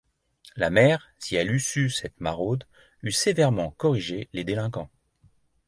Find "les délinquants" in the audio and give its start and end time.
4.33-4.89